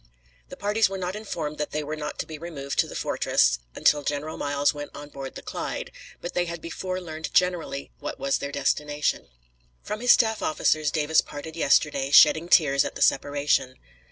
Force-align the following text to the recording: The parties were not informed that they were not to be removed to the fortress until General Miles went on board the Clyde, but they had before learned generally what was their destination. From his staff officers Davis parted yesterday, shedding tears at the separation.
The 0.49 0.57
parties 0.57 0.89
were 0.89 0.97
not 0.97 1.15
informed 1.15 1.59
that 1.59 1.69
they 1.69 1.83
were 1.83 1.95
not 1.95 2.17
to 2.17 2.25
be 2.25 2.39
removed 2.39 2.79
to 2.79 2.87
the 2.87 2.95
fortress 2.95 3.59
until 3.75 4.01
General 4.01 4.35
Miles 4.35 4.73
went 4.73 4.89
on 4.95 5.09
board 5.09 5.35
the 5.35 5.43
Clyde, 5.43 5.91
but 6.21 6.33
they 6.33 6.45
had 6.45 6.59
before 6.59 6.99
learned 6.99 7.31
generally 7.35 7.91
what 7.99 8.17
was 8.19 8.39
their 8.39 8.51
destination. 8.51 9.27
From 9.83 9.99
his 10.01 10.13
staff 10.13 10.41
officers 10.41 10.89
Davis 10.89 11.21
parted 11.21 11.55
yesterday, 11.55 12.09
shedding 12.09 12.49
tears 12.49 12.83
at 12.83 12.95
the 12.95 13.01
separation. 13.03 13.75